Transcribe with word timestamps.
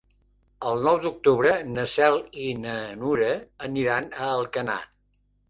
El 0.69 0.79
nou 0.87 0.95
d'octubre 1.03 1.51
na 1.73 1.83
Cel 1.97 2.17
i 2.45 2.47
na 2.63 2.73
Nura 3.03 3.29
aniran 3.69 4.11
a 4.25 4.33
Alcanar. 4.41 4.81